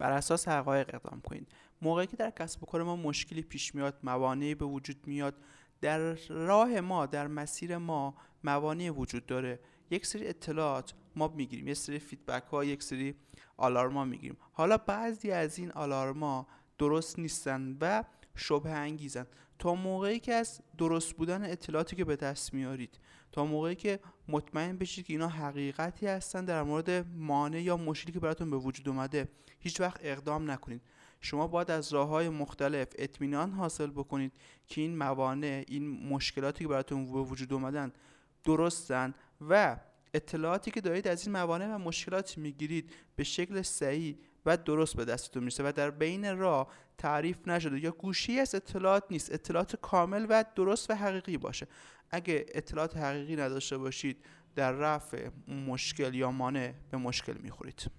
[0.00, 1.48] بر اساس حقایق اقدام کنید.
[1.82, 5.34] موقعی که در کسب و کار ما مشکلی پیش میاد موانعی به وجود میاد
[5.80, 9.60] در راه ما در مسیر ما موانعی وجود داره.
[9.90, 13.14] یک سری اطلاعات ما می‌گیریم یک سری فیدبک ها یک سری
[13.56, 14.36] آلارما می‌گیریم.
[14.52, 16.46] حالا بعضی از این آلارما
[16.78, 18.04] درست نیستن و
[18.40, 19.26] شبه انگیزن.
[19.58, 22.98] تا موقعی که از درست بودن اطلاعاتی که به دست میارید.
[23.32, 28.20] تا موقعی که مطمئن بشید که اینا حقیقتی هستن در مورد مانع یا مشکلی که
[28.20, 30.82] براتون به وجود اومده هیچ وقت اقدام نکنید.
[31.20, 34.32] شما باید از راه های مختلف اطمینان حاصل بکنید
[34.66, 37.92] که این موانع این مشکلاتی که براتون به وجود اومدن
[38.44, 39.14] درستن
[39.48, 39.76] و
[40.14, 45.04] اطلاعاتی که دارید از این موانع و مشکلات می‌گیرید به شکل صحیح و درست به
[45.04, 47.80] دستتون می‌رسه و در بین راه تعریف نشده.
[47.80, 49.32] یا گوشی از اطلاعات نیست.
[49.32, 51.66] اطلاعات کامل و درست و حقیقی باشه.
[52.10, 57.90] اگه اطلاعات حقیقی نداشته باشید در رفع مشکل یا مانع به مشکل می‌خورید.